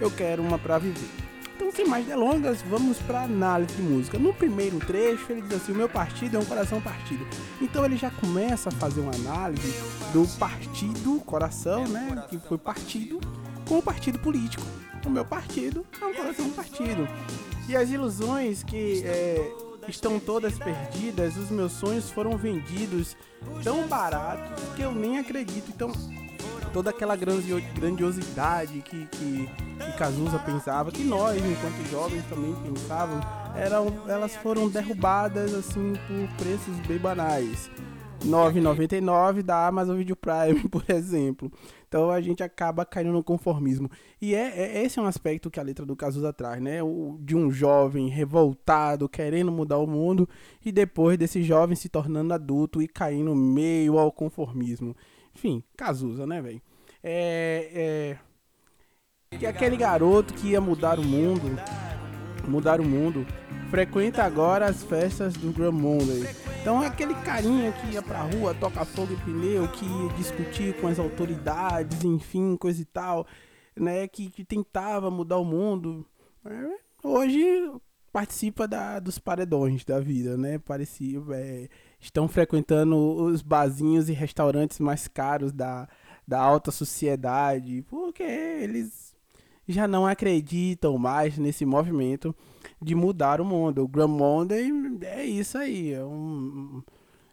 [0.00, 1.27] Eu quero uma para viver.
[1.58, 4.16] Então, sem mais delongas, vamos para análise de música.
[4.16, 7.26] No primeiro trecho, ele diz assim: O meu partido é um coração partido.
[7.60, 9.74] Então, ele já começa a fazer uma análise
[10.12, 12.24] do partido, coração, né?
[12.30, 13.20] Que foi partido,
[13.66, 14.62] com o partido político.
[15.04, 17.08] O meu partido é um coração partido.
[17.68, 19.52] E as ilusões que é,
[19.88, 23.16] estão todas perdidas, os meus sonhos foram vendidos
[23.64, 25.72] tão baratos que eu nem acredito.
[25.74, 25.90] Então,
[26.78, 33.92] toda aquela grandiosidade que, que, que Cazuza pensava, que nós, enquanto jovens, também pensávamos, eram,
[34.06, 37.68] elas foram derrubadas assim por preços bem banais.
[38.24, 41.50] 9,99 da Amazon Video Prime, por exemplo.
[41.88, 43.90] Então a gente acaba caindo no conformismo.
[44.22, 46.80] E é, é, esse é um aspecto que a letra do Cazuza traz, né?
[46.80, 50.28] O, de um jovem revoltado, querendo mudar o mundo,
[50.64, 54.94] e depois desse jovem se tornando adulto e caindo meio ao conformismo.
[55.34, 56.62] Enfim, Cazuza, né, velho?
[57.10, 58.18] É,
[59.32, 59.36] é.
[59.38, 61.58] Que aquele garoto que ia mudar o mundo,
[62.46, 63.26] mudar o mundo,
[63.70, 66.28] frequenta agora as festas do Grand Monday.
[66.60, 70.86] Então aquele carinha que ia pra rua, toca fogo e pneu, que ia discutir com
[70.86, 73.26] as autoridades, enfim, coisa e tal,
[73.74, 74.06] né?
[74.06, 76.04] Que, que tentava mudar o mundo.
[76.44, 77.72] É, hoje
[78.12, 80.58] participa da, dos paredões da vida, né?
[80.58, 81.68] Parecia, é,
[81.98, 85.88] estão frequentando os barzinhos e restaurantes mais caros da,
[86.28, 89.16] da alta sociedade, porque eles
[89.66, 92.36] já não acreditam mais nesse movimento
[92.82, 93.82] de mudar o mundo.
[93.82, 94.70] O Grand Monday
[95.04, 96.82] é isso aí, é um,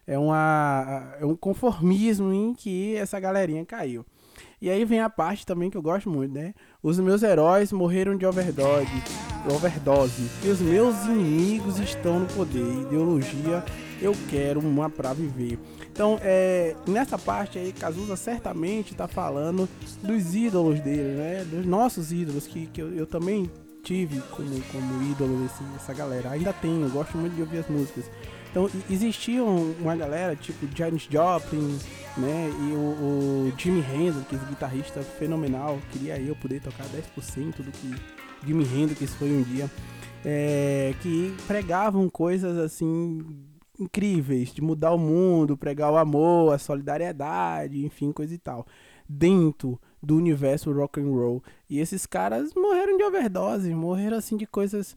[0.06, 4.02] é, uma, é um conformismo em que essa galerinha caiu.
[4.62, 6.54] E aí vem a parte também que eu gosto muito, né?
[6.82, 9.02] Os meus heróis morreram de overdose,
[9.54, 10.30] overdose.
[10.42, 12.82] E os meus inimigos estão no poder.
[12.86, 13.62] Ideologia,
[14.00, 15.58] eu quero uma pra viver.
[15.90, 19.68] Então, é, nessa parte aí, Cazuza certamente está falando
[20.02, 21.44] dos ídolos dele, né?
[21.44, 23.50] Dos nossos ídolos, que, que eu, eu também
[23.82, 26.30] tive como, como ídolo esse, essa galera.
[26.30, 28.10] Ainda tenho, gosto muito de ouvir as músicas.
[28.50, 31.78] Então existia uma galera tipo Janis Joplin,
[32.16, 32.50] né?
[32.50, 35.78] E o, o Jimi Hendrix, é guitarrista fenomenal.
[35.92, 37.94] Queria eu poder tocar 10% do que
[38.46, 39.70] Jimi Hendrix foi um dia.
[40.24, 43.24] É, que pregavam coisas assim
[43.78, 48.66] incríveis de mudar o mundo, pregar o amor, a solidariedade, enfim, coisa e tal,
[49.08, 51.42] dentro do universo rock and roll.
[51.68, 54.96] E esses caras morreram de overdose, morreram assim de coisas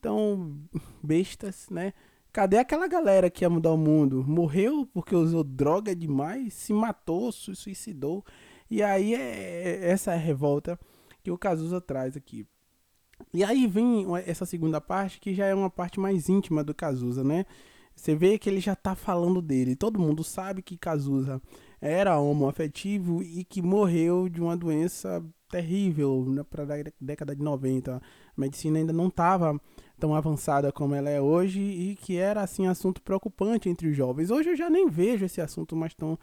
[0.00, 0.58] tão
[1.02, 1.92] bestas, né?
[2.32, 4.24] Cadê aquela galera que ia mudar o mundo?
[4.26, 8.24] Morreu porque usou droga demais, se matou, se suicidou.
[8.70, 10.80] E aí é, é essa é revolta
[11.22, 12.46] que o Cazuza traz aqui.
[13.32, 17.22] E aí vem essa segunda parte, que já é uma parte mais íntima do Cazuza,
[17.22, 17.44] né?
[17.94, 19.76] Você vê que ele já tá falando dele.
[19.76, 21.40] Todo mundo sabe que Cazuza
[21.80, 27.96] era homoafetivo e que morreu de uma doença terrível né, para a década de 90.
[27.96, 28.00] A
[28.36, 29.60] medicina ainda não estava
[29.98, 34.30] tão avançada como ela é hoje e que era assim assunto preocupante entre os jovens.
[34.30, 36.18] Hoje eu já nem vejo esse assunto mais tão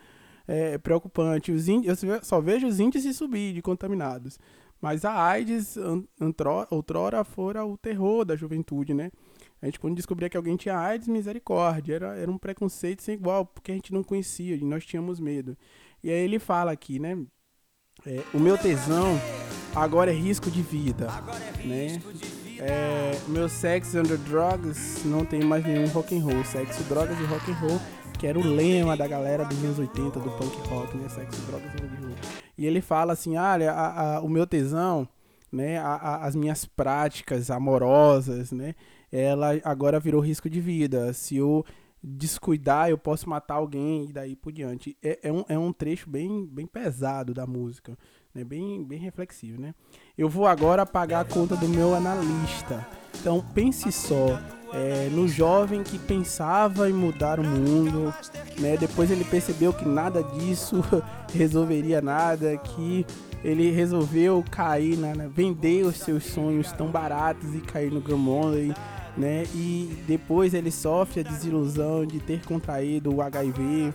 [0.48, 1.52] é, preocupante.
[1.52, 4.40] Os eu só vejo os índices subir de contaminados.
[4.82, 5.78] Mas a AIDS,
[6.72, 9.12] outrora, fora o terror da juventude, né?
[9.62, 11.96] A gente, quando descobria que alguém tinha AIDS, misericórdia.
[11.96, 15.58] Era, era um preconceito sem igual, porque a gente não conhecia e nós tínhamos medo.
[16.04, 17.18] E aí ele fala aqui, né?
[18.06, 19.20] É, o meu tesão
[19.76, 21.08] agora é risco de vida,
[21.66, 22.02] né?
[22.58, 27.24] É, meu sexo under drugs não tem mais nenhum rock and roll, sexo, drogas e
[27.24, 27.82] rock and roll,
[28.18, 31.10] que era o lema da galera dos anos 80 do punk rock, né?
[31.10, 32.16] Sexo, drogas e rock and roll.
[32.58, 35.08] E ele fala assim, ah, olha, a, a, o meu tesão,
[35.52, 35.78] né?
[35.78, 38.76] A, as minhas práticas amorosas, né?
[39.12, 41.14] Ela agora virou risco de vida.
[41.14, 41.66] Se eu
[42.02, 44.98] descuidar, eu posso matar alguém e daí por diante.
[45.04, 47.98] É, é, um, é um trecho bem, bem pesado da música,
[48.34, 48.44] né?
[48.44, 49.62] bem, bem reflexivo.
[49.62, 49.74] Né?
[50.18, 52.88] Eu vou agora pagar a conta do meu analista.
[53.20, 54.40] Então pense só,
[54.74, 58.14] é, no jovem que pensava em mudar o mundo,
[58.60, 58.78] né?
[58.78, 60.82] depois ele percebeu que nada disso
[61.34, 63.06] resolveria nada, que
[63.44, 65.30] ele resolveu cair, na, né?
[65.34, 68.74] vender os seus sonhos tão baratos e cair no Grammonley
[69.20, 69.44] né?
[69.54, 73.94] E depois ele sofre a desilusão de ter contraído o HIV,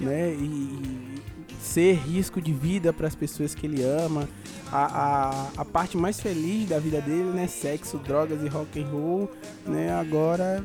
[0.00, 0.32] né?
[0.32, 1.22] E,
[1.60, 4.28] ser risco de vida para as pessoas que ele ama.
[4.70, 7.46] A, a, a parte mais feliz da vida dele, né?
[7.46, 9.30] Sexo, drogas e rock and roll,
[9.66, 9.92] né?
[9.92, 10.64] Agora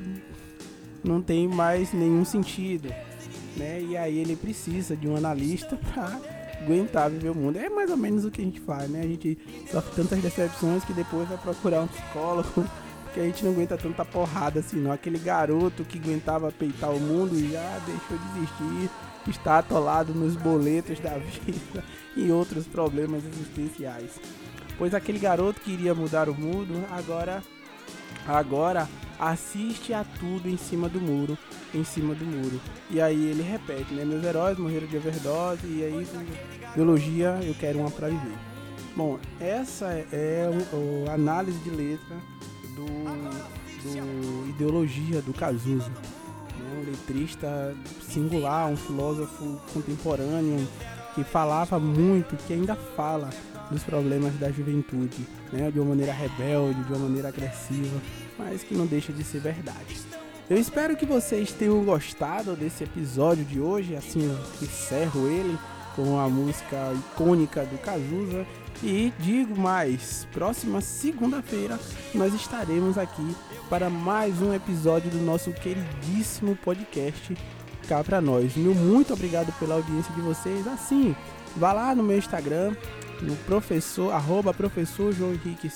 [1.04, 2.90] não tem mais nenhum sentido,
[3.56, 3.82] né?
[3.82, 6.20] E aí ele precisa de um analista para
[6.62, 7.58] aguentar viver o mundo.
[7.58, 9.02] É mais ou menos o que a gente faz, né?
[9.02, 9.38] A gente
[9.72, 12.66] sofre tantas decepções que depois vai procurar um psicólogo
[13.20, 14.94] que a gente não aguenta tanta porrada assim, não.
[14.94, 18.90] Aquele garoto que aguentava peitar o mundo já deixou de existir,
[19.28, 21.84] está atolado nos boletos da vida
[22.16, 24.12] e outros problemas existenciais.
[24.78, 27.44] Pois aquele garoto que iria mudar o mundo, agora
[28.26, 28.88] agora
[29.20, 31.38] assiste a tudo em cima do muro,
[31.74, 32.62] em cima do muro.
[32.90, 34.06] E aí ele repete, né?
[34.06, 36.08] Meus heróis morreram de overdose e aí
[36.74, 38.38] biologia eu quero uma para viver.
[38.96, 40.50] Bom, essa é
[41.10, 42.16] a análise de letra
[42.80, 45.90] do, do Ideologia do Cazuza.
[45.90, 46.82] Né?
[46.82, 50.68] Um letrista singular, um filósofo contemporâneo
[51.16, 53.30] que falava muito, que ainda fala
[53.70, 55.70] dos problemas da juventude, né?
[55.72, 58.00] de uma maneira rebelde, de uma maneira agressiva,
[58.38, 59.98] mas que não deixa de ser verdade.
[60.50, 65.58] Eu espero que vocês tenham gostado desse episódio de hoje, assim eu encerro ele
[65.96, 68.46] com a música icônica do Cazuza
[68.82, 71.80] e digo mais, próxima segunda-feira
[72.14, 73.36] nós estaremos aqui
[73.70, 77.36] para mais um episódio do nosso queridíssimo podcast
[77.88, 78.56] cá para nós.
[78.56, 80.66] Meu muito obrigado pela audiência de vocês.
[80.68, 81.16] Assim,
[81.58, 82.74] vá lá no meu Instagram,
[83.22, 85.70] no professor, arroba professor João Henrique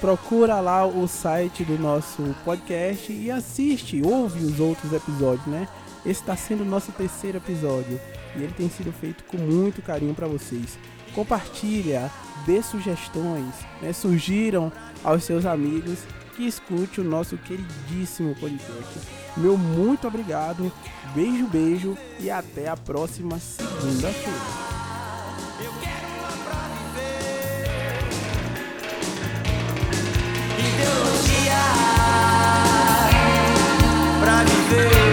[0.00, 5.68] procura lá o site do nosso podcast e assiste, ouve os outros episódios, né?
[6.06, 8.00] Esse está sendo o nosso terceiro episódio
[8.34, 10.78] e ele tem sido feito com muito carinho para vocês
[11.14, 12.10] compartilha,
[12.46, 13.92] dê sugestões, né?
[13.92, 14.72] surgiram
[15.04, 16.00] aos seus amigos
[16.36, 19.08] que escute o nosso queridíssimo podcast.
[19.36, 20.72] Meu muito obrigado,
[21.14, 24.38] beijo, beijo e até a próxima segunda-feira.
[30.58, 31.60] Ideologia
[34.20, 35.09] pra viver.